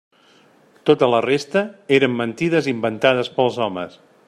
Tota 0.89 1.09
la 1.15 1.19
resta 1.25 1.63
eren 1.99 2.17
mentides 2.23 2.71
inventades 2.73 3.33
pels 3.39 3.61
homes. 3.67 4.03